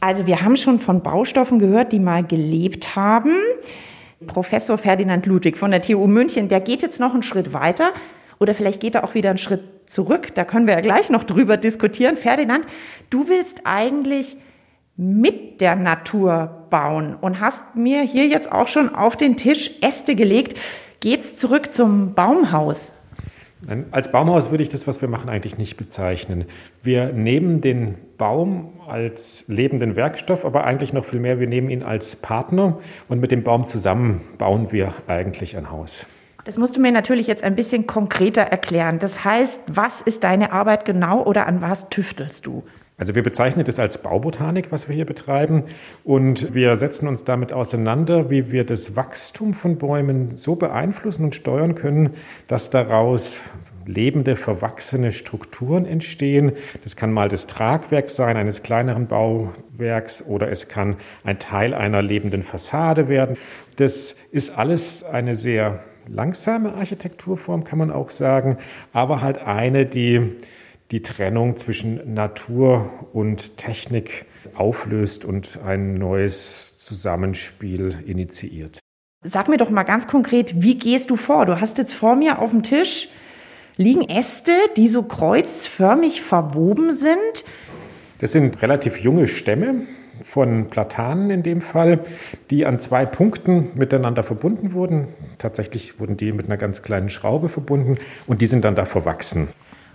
[0.00, 3.32] Also wir haben schon von Baustoffen gehört, die mal gelebt haben.
[4.26, 7.92] Professor Ferdinand Ludwig von der TU München, der geht jetzt noch einen Schritt weiter
[8.38, 10.34] oder vielleicht geht er auch wieder einen Schritt zurück.
[10.34, 12.16] Da können wir ja gleich noch drüber diskutieren.
[12.16, 12.66] Ferdinand,
[13.10, 14.36] du willst eigentlich
[14.96, 20.14] mit der Natur bauen und hast mir hier jetzt auch schon auf den Tisch Äste
[20.14, 20.58] gelegt.
[21.00, 22.92] Geht's zurück zum Baumhaus?
[23.90, 26.44] Als Baumhaus würde ich das, was wir machen, eigentlich nicht bezeichnen.
[26.82, 31.82] Wir nehmen den Baum als lebenden Werkstoff, aber eigentlich noch viel mehr, wir nehmen ihn
[31.82, 36.06] als Partner und mit dem Baum zusammen bauen wir eigentlich ein Haus.
[36.44, 39.00] Das musst du mir natürlich jetzt ein bisschen konkreter erklären.
[39.00, 42.62] Das heißt, was ist deine Arbeit genau oder an was tüftelst du?
[42.98, 45.64] Also wir bezeichnen das als Baubotanik, was wir hier betreiben.
[46.02, 51.34] Und wir setzen uns damit auseinander, wie wir das Wachstum von Bäumen so beeinflussen und
[51.34, 52.14] steuern können,
[52.46, 53.40] dass daraus
[53.86, 56.52] lebende, verwachsene Strukturen entstehen.
[56.82, 62.02] Das kann mal das Tragwerk sein eines kleineren Bauwerks oder es kann ein Teil einer
[62.02, 63.36] lebenden Fassade werden.
[63.76, 68.58] Das ist alles eine sehr langsame Architekturform, kann man auch sagen,
[68.92, 70.36] aber halt eine, die
[70.90, 78.78] die Trennung zwischen Natur und Technik auflöst und ein neues Zusammenspiel initiiert.
[79.24, 81.46] Sag mir doch mal ganz konkret, wie gehst du vor?
[81.46, 83.08] Du hast jetzt vor mir auf dem Tisch
[83.76, 87.44] liegen Äste, die so kreuzförmig verwoben sind.
[88.18, 89.82] Das sind relativ junge Stämme
[90.22, 92.00] von Platanen in dem Fall,
[92.50, 95.08] die an zwei Punkten miteinander verbunden wurden.
[95.36, 99.48] Tatsächlich wurden die mit einer ganz kleinen Schraube verbunden und die sind dann da verwachsen.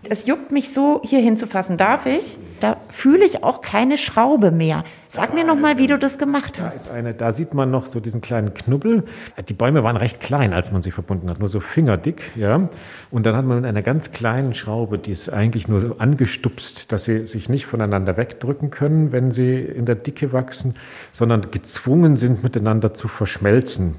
[0.10, 1.78] Es juckt mich so, hier hinzufassen.
[1.78, 2.38] Darf ich?
[2.60, 4.84] Da fühle ich auch keine Schraube mehr.
[5.08, 6.90] Sag mir noch mal, wie du das gemacht hast.
[6.90, 9.04] Da, eine, da sieht man noch so diesen kleinen Knubbel.
[9.48, 12.22] Die Bäume waren recht klein, als man sie verbunden hat, nur so fingerdick.
[12.36, 12.70] Ja.
[13.10, 16.92] Und dann hat man mit einer ganz kleinen Schraube, die ist eigentlich nur so angestupst,
[16.92, 20.76] dass sie sich nicht voneinander wegdrücken können, wenn sie in der Dicke wachsen,
[21.14, 23.96] sondern gezwungen sind, miteinander zu verschmelzen.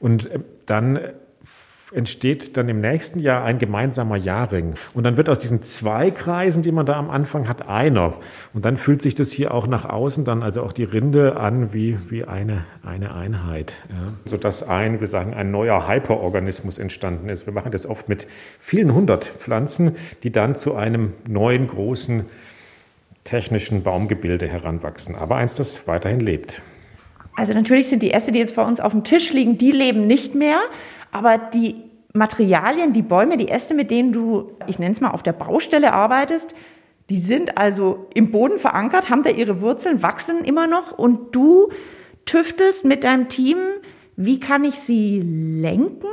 [0.00, 0.98] Und äh, dann
[1.92, 4.74] entsteht dann im nächsten Jahr ein gemeinsamer Jahrring.
[4.92, 8.14] Und dann wird aus diesen zwei Kreisen, die man da am Anfang hat, einer.
[8.54, 11.72] Und dann fühlt sich das hier auch nach außen dann, also auch die Rinde an,
[11.72, 13.74] wie, wie eine, eine Einheit.
[13.88, 14.12] Ja.
[14.24, 17.46] Sodass ein, wir sagen, ein neuer Hyperorganismus entstanden ist.
[17.46, 18.26] Wir machen das oft mit
[18.58, 22.26] vielen hundert Pflanzen, die dann zu einem neuen, großen
[23.22, 25.14] technischen Baumgebilde heranwachsen.
[25.14, 26.62] Aber eins, das weiterhin lebt.
[27.36, 30.06] Also natürlich sind die Äste, die jetzt vor uns auf dem Tisch liegen, die leben
[30.06, 30.60] nicht mehr.
[31.12, 31.76] Aber die
[32.12, 35.92] Materialien, die Bäume, die Äste, mit denen du, ich nenne es mal, auf der Baustelle
[35.92, 36.54] arbeitest,
[37.08, 41.68] die sind also im Boden verankert, haben da ihre Wurzeln, wachsen immer noch und du
[42.24, 43.58] tüftelst mit deinem Team,
[44.16, 46.08] wie kann ich sie lenken?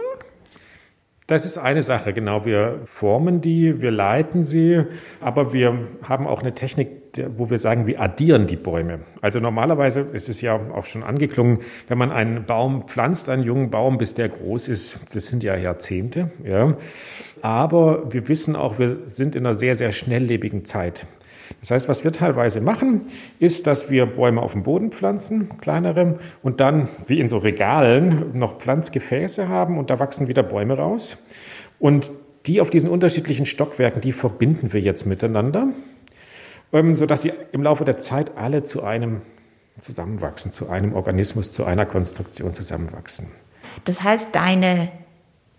[1.27, 2.45] Das ist eine Sache, genau.
[2.45, 4.83] Wir formen die, wir leiten sie,
[5.21, 6.89] aber wir haben auch eine Technik,
[7.35, 8.99] wo wir sagen, wir addieren die Bäume.
[9.21, 13.69] Also normalerweise ist es ja auch schon angeklungen, wenn man einen Baum pflanzt, einen jungen
[13.69, 16.31] Baum, bis der groß ist, das sind ja Jahrzehnte.
[16.43, 16.75] Ja.
[17.41, 21.05] Aber wir wissen auch, wir sind in einer sehr, sehr schnelllebigen Zeit.
[21.59, 23.01] Das heißt, was wir teilweise machen,
[23.39, 28.37] ist, dass wir Bäume auf dem Boden pflanzen, kleinere, und dann, wie in so Regalen,
[28.37, 31.17] noch Pflanzgefäße haben und da wachsen wieder Bäume raus.
[31.79, 32.11] Und
[32.45, 35.69] die auf diesen unterschiedlichen Stockwerken, die verbinden wir jetzt miteinander,
[36.73, 39.21] ähm, sodass sie im Laufe der Zeit alle zu einem
[39.77, 43.31] zusammenwachsen, zu einem Organismus, zu einer Konstruktion zusammenwachsen.
[43.85, 44.91] Das heißt, deine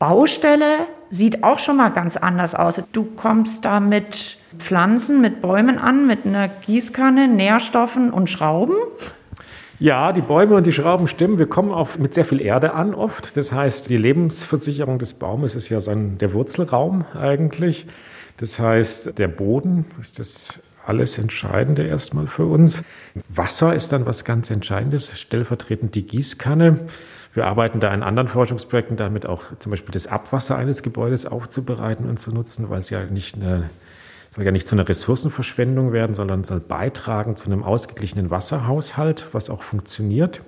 [0.06, 2.82] Baustelle sieht auch schon mal ganz anders aus.
[2.92, 8.74] Du kommst da mit Pflanzen, mit Bäumen an, mit einer Gießkanne, Nährstoffen und Schrauben.
[9.78, 11.38] Ja, die Bäume und die Schrauben stimmen.
[11.38, 13.34] Wir kommen auf, mit sehr viel Erde an oft.
[13.38, 17.86] Das heißt, die Lebensversicherung des Baumes ist ja sein, der Wurzelraum eigentlich.
[18.36, 22.82] Das heißt, der Boden ist das alles Entscheidende erstmal für uns.
[23.30, 26.80] Wasser ist dann was ganz Entscheidendes, stellvertretend die Gießkanne.
[27.34, 32.08] Wir arbeiten da in anderen Forschungsprojekten damit auch zum Beispiel das Abwasser eines Gebäudes aufzubereiten
[32.08, 33.70] und zu nutzen, weil es ja nicht eine
[34.34, 39.48] soll ja nicht zu einer Ressourcenverschwendung werden, sondern soll beitragen zu einem ausgeglichenen Wasserhaushalt, was
[39.48, 40.42] auch funktioniert.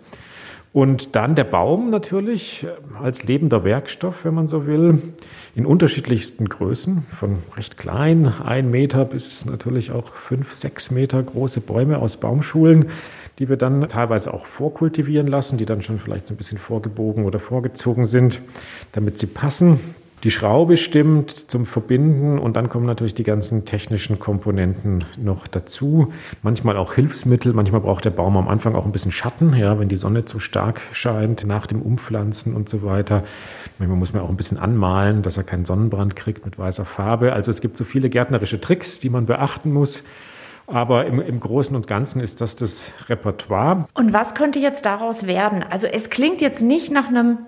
[0.72, 2.66] Und dann der Baum natürlich
[3.03, 5.01] als lebender Werkstoff, wenn man so will,
[5.55, 11.61] in unterschiedlichsten Größen, von recht klein, ein Meter bis natürlich auch fünf, sechs Meter große
[11.61, 12.90] Bäume aus Baumschulen
[13.38, 17.25] die wir dann teilweise auch vorkultivieren lassen, die dann schon vielleicht so ein bisschen vorgebogen
[17.25, 18.40] oder vorgezogen sind,
[18.92, 19.79] damit sie passen.
[20.25, 26.12] Die Schraube stimmt zum Verbinden und dann kommen natürlich die ganzen technischen Komponenten noch dazu.
[26.42, 29.90] Manchmal auch Hilfsmittel, manchmal braucht der Baum am Anfang auch ein bisschen Schatten, ja, wenn
[29.90, 33.25] die Sonne zu stark scheint, nach dem Umpflanzen und so weiter.
[33.79, 37.35] Manchmal muss man auch ein bisschen anmalen, dass er keinen Sonnenbrand kriegt mit weißer Farbe.
[37.35, 40.03] Also es gibt so viele gärtnerische Tricks, die man beachten muss.
[40.66, 43.87] Aber im, im Großen und Ganzen ist das das Repertoire.
[43.94, 45.62] Und was könnte jetzt daraus werden?
[45.62, 47.38] Also es klingt jetzt nicht nach einem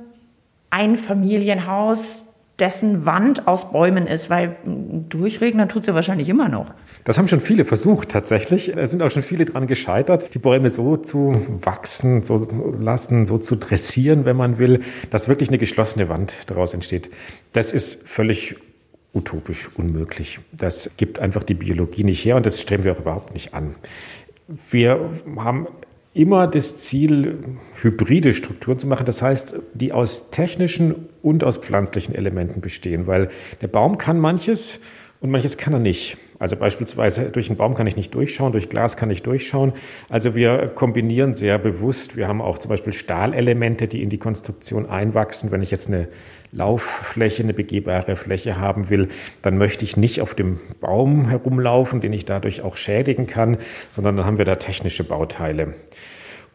[0.71, 2.25] Einfamilienhaus,
[2.59, 6.73] dessen Wand aus Bäumen ist, weil durchregnen tut sie wahrscheinlich immer noch.
[7.05, 8.77] Das haben schon viele versucht tatsächlich.
[8.77, 12.47] Es sind auch schon viele daran gescheitert, die Bäume so zu wachsen, so
[12.79, 17.11] lassen, so zu dressieren, wenn man will, dass wirklich eine geschlossene Wand daraus entsteht.
[17.53, 18.57] Das ist völlig
[19.19, 20.41] utopisch unmöglich.
[20.53, 23.75] Das gibt einfach die Biologie nicht her und das streben wir auch überhaupt nicht an.
[24.71, 25.67] Wir haben
[26.15, 27.39] immer das Ziel,
[27.83, 33.29] hybride Strukturen zu machen, das heißt, die aus technischen und aus pflanzlichen Elementen bestehen, weil
[33.61, 34.81] der Baum kann manches
[35.21, 36.17] und manches kann er nicht.
[36.39, 39.73] Also beispielsweise durch einen Baum kann ich nicht durchschauen, durch Glas kann ich durchschauen.
[40.09, 42.17] Also wir kombinieren sehr bewusst.
[42.17, 45.51] Wir haben auch zum Beispiel Stahlelemente, die in die Konstruktion einwachsen.
[45.51, 46.09] Wenn ich jetzt eine
[46.53, 49.09] Lauffläche, eine begehbare Fläche haben will,
[49.43, 53.59] dann möchte ich nicht auf dem Baum herumlaufen, den ich dadurch auch schädigen kann,
[53.91, 55.75] sondern dann haben wir da technische Bauteile.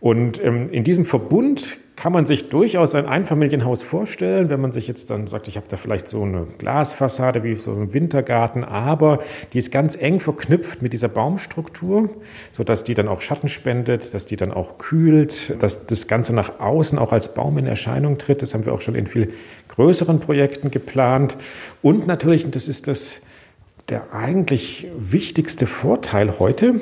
[0.04, 4.86] Und ähm, in diesem Verbund kann man sich durchaus ein Einfamilienhaus vorstellen, wenn man sich
[4.86, 9.22] jetzt dann sagt, ich habe da vielleicht so eine Glasfassade wie so ein Wintergarten, aber
[9.54, 12.10] die ist ganz eng verknüpft mit dieser Baumstruktur,
[12.52, 16.60] sodass die dann auch Schatten spendet, dass die dann auch kühlt, dass das Ganze nach
[16.60, 18.42] außen auch als Baum in Erscheinung tritt.
[18.42, 19.32] Das haben wir auch schon in viel
[19.70, 21.38] größeren Projekten geplant.
[21.82, 23.22] Und natürlich, und das ist das,
[23.88, 26.82] der eigentlich wichtigste Vorteil heute,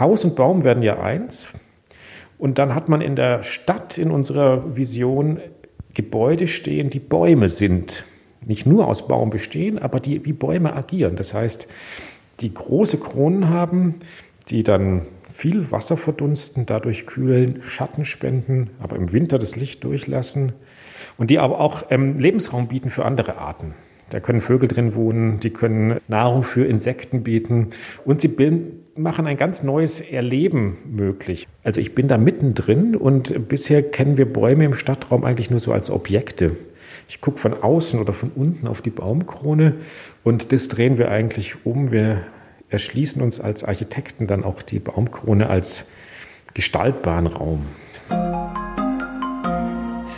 [0.00, 1.52] Haus und Baum werden ja eins.
[2.38, 5.40] Und dann hat man in der Stadt in unserer Vision
[5.94, 8.04] Gebäude stehen, die Bäume sind.
[8.44, 11.16] Nicht nur aus Baum bestehen, aber die wie Bäume agieren.
[11.16, 11.66] Das heißt,
[12.40, 14.00] die große Kronen haben,
[14.48, 20.52] die dann viel Wasser verdunsten, dadurch kühlen, Schatten spenden, aber im Winter das Licht durchlassen
[21.16, 23.74] und die aber auch ähm, Lebensraum bieten für andere Arten.
[24.10, 27.70] Da können Vögel drin wohnen, die können Nahrung für Insekten bieten
[28.04, 31.46] und sie bilden machen ein ganz neues Erleben möglich.
[31.62, 35.72] Also ich bin da mittendrin und bisher kennen wir Bäume im Stadtraum eigentlich nur so
[35.72, 36.52] als Objekte.
[37.08, 39.74] Ich gucke von außen oder von unten auf die Baumkrone
[40.22, 41.90] und das drehen wir eigentlich um.
[41.90, 42.22] Wir
[42.70, 45.84] erschließen uns als Architekten dann auch die Baumkrone als
[46.54, 47.66] gestaltbaren Raum.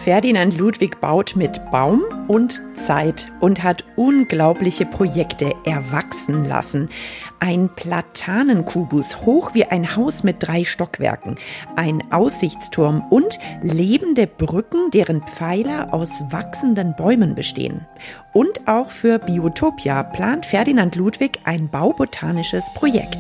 [0.07, 6.91] Ferdinand Ludwig baut mit Baum und Zeit und hat unglaubliche Projekte erwachsen lassen.
[7.41, 11.39] Ein Platanenkubus, hoch wie ein Haus mit drei Stockwerken,
[11.75, 17.85] ein Aussichtsturm und lebende Brücken, deren Pfeiler aus wachsenden Bäumen bestehen.
[18.33, 23.19] Und auch für Biotopia plant Ferdinand Ludwig ein baubotanisches Projekt.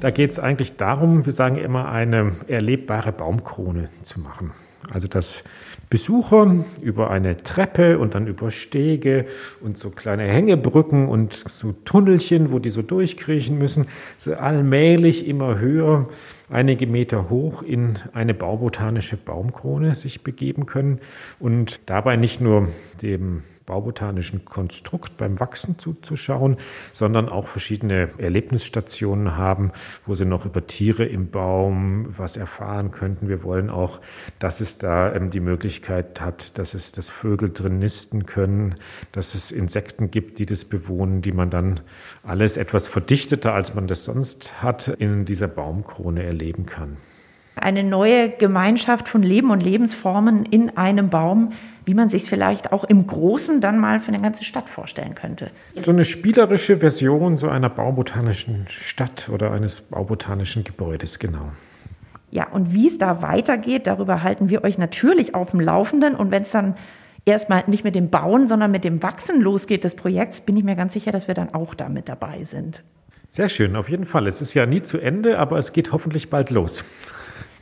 [0.00, 4.50] Da geht es eigentlich darum, wir sagen immer, eine erlebbare Baumkrone zu machen.
[4.90, 5.44] Also dass
[5.90, 9.26] Besucher über eine Treppe und dann über Stege
[9.60, 15.58] und so kleine Hängebrücken und so Tunnelchen, wo die so durchkriechen müssen, so allmählich immer
[15.58, 16.08] höher
[16.48, 20.98] einige Meter hoch in eine baubotanische Baumkrone sich begeben können
[21.38, 22.68] und dabei nicht nur
[23.02, 26.56] dem baubotanischen Konstrukt beim Wachsen zuzuschauen,
[26.92, 29.72] sondern auch verschiedene Erlebnisstationen haben,
[30.06, 33.28] wo sie noch über Tiere im Baum was erfahren könnten.
[33.28, 34.00] Wir wollen auch,
[34.38, 38.76] dass es da ähm, die Möglichkeit hat, dass es das Vögel drin nisten können,
[39.12, 41.80] dass es Insekten gibt, die das bewohnen, die man dann
[42.22, 46.96] alles etwas verdichteter, als man das sonst hat, in dieser Baumkrone erleben kann.
[47.54, 51.52] Eine neue Gemeinschaft von Leben und Lebensformen in einem Baum,
[51.84, 55.50] wie man sich vielleicht auch im Großen dann mal für eine ganze Stadt vorstellen könnte.
[55.82, 61.50] So eine spielerische Version so einer baubotanischen Stadt oder eines baubotanischen Gebäudes, genau.
[62.30, 66.14] Ja, und wie es da weitergeht, darüber halten wir euch natürlich auf dem Laufenden.
[66.14, 66.76] Und wenn es dann
[67.26, 70.74] erstmal nicht mit dem Bauen, sondern mit dem Wachsen losgeht des Projekts, bin ich mir
[70.74, 72.82] ganz sicher, dass wir dann auch da mit dabei sind.
[73.28, 74.26] Sehr schön, auf jeden Fall.
[74.26, 76.84] Es ist ja nie zu Ende, aber es geht hoffentlich bald los.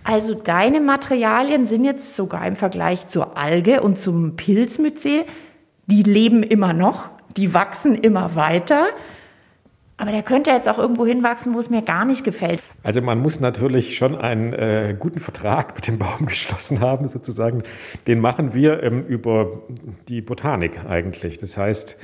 [0.04, 5.24] Also deine Materialien sind jetzt sogar im Vergleich zur Alge und zum Pilzmyzel,
[5.86, 8.88] die leben immer noch, die wachsen immer weiter.
[10.00, 12.62] Aber der könnte jetzt auch irgendwo hinwachsen, wo es mir gar nicht gefällt.
[12.82, 17.64] Also man muss natürlich schon einen äh, guten Vertrag mit dem Baum geschlossen haben, sozusagen.
[18.06, 19.60] Den machen wir ähm, über
[20.08, 21.36] die Botanik eigentlich.
[21.36, 21.98] Das heißt,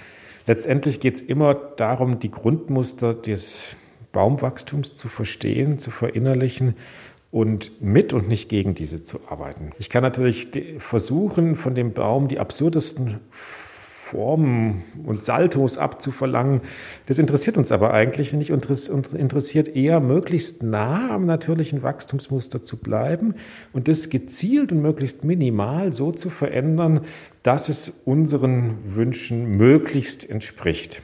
[0.46, 3.64] letztendlich geht es immer darum, die Grundmuster des
[4.12, 6.74] Baumwachstums zu verstehen, zu verinnerlichen
[7.30, 9.70] und mit und nicht gegen diese zu arbeiten.
[9.78, 13.20] Ich kann natürlich versuchen, von dem Baum die absurdesten
[14.06, 16.60] Formen und Saltos abzuverlangen.
[17.06, 18.52] Das interessiert uns aber eigentlich nicht.
[18.52, 23.34] Uns interessiert eher, möglichst nah am natürlichen Wachstumsmuster zu bleiben
[23.72, 27.00] und das gezielt und möglichst minimal so zu verändern,
[27.42, 31.02] dass es unseren Wünschen möglichst entspricht.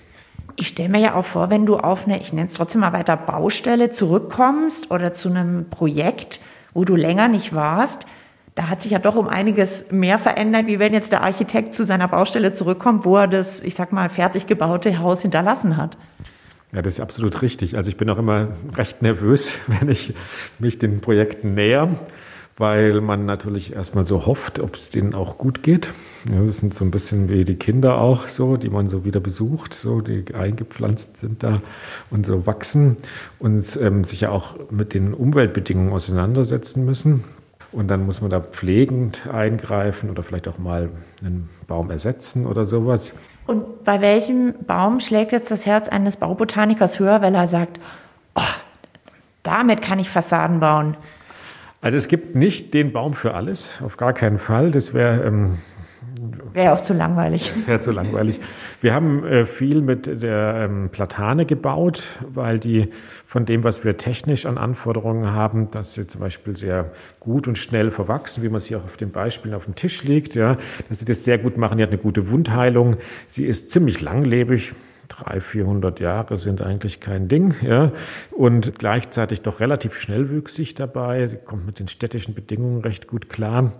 [0.56, 2.92] Ich stelle mir ja auch vor, wenn du auf eine, ich nenne es trotzdem mal
[2.92, 6.40] weiter, Baustelle zurückkommst oder zu einem Projekt,
[6.74, 8.06] wo du länger nicht warst,
[8.54, 11.84] da hat sich ja doch um einiges mehr verändert, wie wenn jetzt der Architekt zu
[11.84, 15.96] seiner Baustelle zurückkommt, wo er das, ich sag mal, fertig gebaute Haus hinterlassen hat.
[16.72, 17.76] Ja, das ist absolut richtig.
[17.76, 20.14] Also ich bin auch immer recht nervös, wenn ich
[20.58, 21.88] mich den Projekten näher
[22.58, 25.88] weil man natürlich erstmal so hofft, ob es denen auch gut geht.
[26.30, 29.20] Ja, das sind so ein bisschen wie die Kinder auch so, die man so wieder
[29.20, 31.62] besucht, so die eingepflanzt sind da
[32.10, 32.98] und so wachsen
[33.38, 37.24] und ähm, sich ja auch mit den Umweltbedingungen auseinandersetzen müssen.
[37.72, 40.90] Und dann muss man da pflegend eingreifen oder vielleicht auch mal
[41.24, 43.14] einen Baum ersetzen oder sowas.
[43.46, 47.80] Und bei welchem Baum schlägt jetzt das Herz eines Baubotanikers höher, weil er sagt,
[48.34, 48.42] oh,
[49.42, 50.96] damit kann ich Fassaden bauen?
[51.82, 54.70] Also es gibt nicht den Baum für alles, auf gar keinen Fall.
[54.70, 55.58] Das wäre ähm,
[56.52, 57.52] Wäre auch zu langweilig.
[57.66, 58.40] Wäre zu langweilig.
[58.80, 62.90] Wir haben äh, viel mit der ähm, Platane gebaut, weil die
[63.26, 67.56] von dem, was wir technisch an Anforderungen haben, dass sie zum Beispiel sehr gut und
[67.56, 70.98] schnell verwachsen, wie man sie auch auf den Beispielen auf dem Tisch liegt, ja, dass
[70.98, 71.78] sie das sehr gut machen.
[71.78, 72.96] Die hat eine gute Wundheilung.
[73.28, 74.72] Sie ist ziemlich langlebig.
[75.12, 77.92] 300, 400 Jahre sind eigentlich kein Ding, ja,
[78.30, 81.26] und gleichzeitig doch relativ schnellwüchsig dabei.
[81.26, 83.72] Sie kommt mit den städtischen Bedingungen recht gut klar.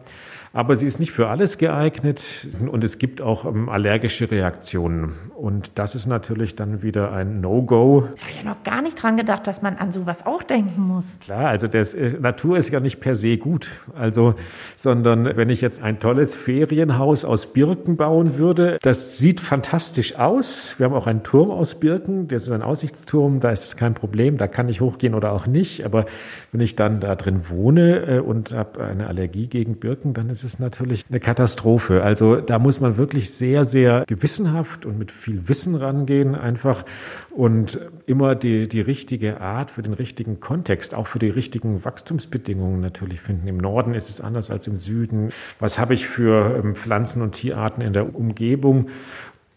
[0.55, 5.15] Aber sie ist nicht für alles geeignet und es gibt auch ähm, allergische Reaktionen.
[5.35, 8.07] Und das ist natürlich dann wieder ein No-Go.
[8.17, 11.19] Ich habe ja noch gar nicht dran gedacht, dass man an sowas auch denken muss.
[11.21, 13.71] Klar, also das, äh, Natur ist ja nicht per se gut.
[13.95, 14.35] Also,
[14.77, 20.79] sondern wenn ich jetzt ein tolles Ferienhaus aus Birken bauen würde, das sieht fantastisch aus.
[20.79, 23.95] Wir haben auch einen Turm aus Birken, das ist ein Aussichtsturm, da ist es kein
[23.95, 25.85] Problem, da kann ich hochgehen oder auch nicht.
[25.85, 26.05] Aber
[26.53, 30.43] wenn ich dann da drin wohne äh, und habe eine Allergie gegen Birken, dann ist
[30.45, 32.03] ist es natürlich eine Katastrophe.
[32.03, 36.85] Also da muss man wirklich sehr, sehr gewissenhaft und mit viel Wissen rangehen einfach
[37.31, 42.81] und immer die, die richtige Art für den richtigen Kontext, auch für die richtigen Wachstumsbedingungen
[42.81, 43.49] natürlich finden.
[43.49, 45.31] Im Norden ist es anders als im Süden.
[45.59, 48.89] Was habe ich für ähm, Pflanzen und Tierarten in der Umgebung?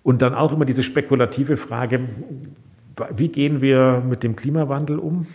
[0.05, 2.01] Und dann auch immer diese spekulative Frage,
[3.17, 5.25] wie gehen wir mit dem Klimawandel um?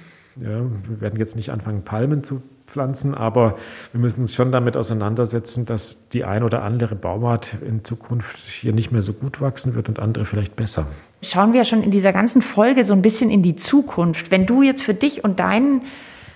[0.41, 3.59] Ja, wir werden jetzt nicht anfangen, Palmen zu pflanzen, aber
[3.91, 8.73] wir müssen uns schon damit auseinandersetzen, dass die ein oder andere Baumart in Zukunft hier
[8.73, 10.87] nicht mehr so gut wachsen wird und andere vielleicht besser.
[11.21, 14.31] Schauen wir schon in dieser ganzen Folge so ein bisschen in die Zukunft.
[14.31, 15.83] Wenn du jetzt für dich und deinen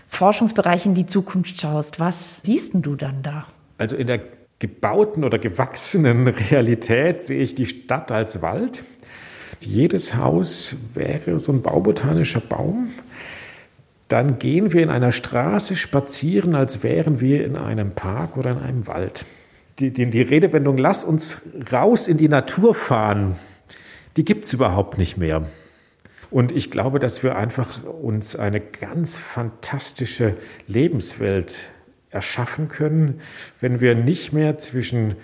[0.08, 3.46] Forschungsbereich in die Zukunft schaust, was siehst du dann da?
[3.78, 4.22] Also in der
[4.58, 8.82] gebauten oder gewachsenen Realität sehe ich die Stadt als Wald.
[9.60, 12.88] Jedes Haus wäre so ein baubotanischer Baum
[14.08, 18.58] dann gehen wir in einer Straße spazieren, als wären wir in einem Park oder in
[18.58, 19.24] einem Wald.
[19.78, 21.42] Die, die, die Redewendung, lass uns
[21.72, 23.36] raus in die Natur fahren,
[24.16, 25.48] die gibt es überhaupt nicht mehr.
[26.30, 30.36] Und ich glaube, dass wir einfach uns eine ganz fantastische
[30.68, 31.64] Lebenswelt
[32.14, 33.20] erschaffen können,
[33.60, 35.16] wenn wir nicht mehr zwischen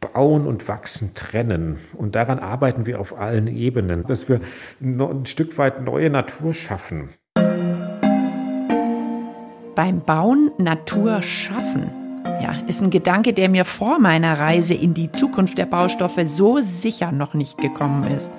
[0.00, 1.78] Bauen und Wachsen trennen.
[1.94, 4.40] Und daran arbeiten wir auf allen Ebenen, dass wir
[4.80, 7.10] ein Stück weit neue Natur schaffen.
[9.74, 12.05] Beim Bauen Natur schaffen.
[12.42, 16.58] Ja, ist ein Gedanke, der mir vor meiner Reise in die Zukunft der Baustoffe so
[16.60, 18.30] sicher noch nicht gekommen ist.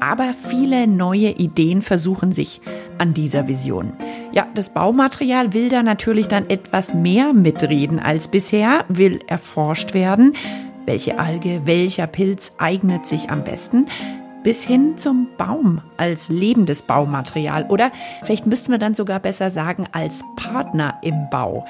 [0.00, 2.60] Aber viele neue Ideen versuchen sich
[2.98, 3.92] an dieser Vision.
[4.32, 10.34] Ja, das Baumaterial will da natürlich dann etwas mehr mitreden als bisher, will erforscht werden.
[10.86, 13.86] Welche Alge, welcher Pilz eignet sich am besten?
[14.42, 17.90] Bis hin zum Baum als lebendes Baumaterial oder
[18.24, 21.64] vielleicht müssten wir dann sogar besser sagen als Partner im Bau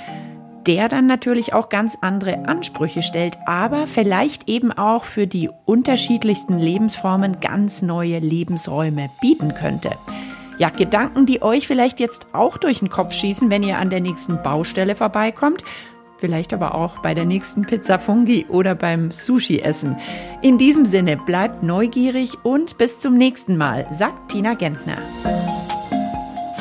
[0.66, 6.58] der dann natürlich auch ganz andere Ansprüche stellt, aber vielleicht eben auch für die unterschiedlichsten
[6.58, 9.92] Lebensformen ganz neue Lebensräume bieten könnte.
[10.58, 14.00] Ja, Gedanken, die euch vielleicht jetzt auch durch den Kopf schießen, wenn ihr an der
[14.00, 15.64] nächsten Baustelle vorbeikommt.
[16.18, 19.96] Vielleicht aber auch bei der nächsten Pizza Fungi oder beim Sushi essen.
[20.42, 24.98] In diesem Sinne, bleibt neugierig und bis zum nächsten Mal, sagt Tina Gentner.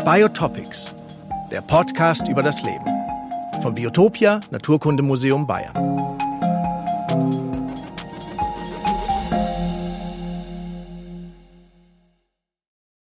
[0.04, 0.94] Biotopics,
[1.52, 3.03] der Podcast über das Leben
[3.64, 6.23] vom Biotopia Naturkundemuseum Bayern.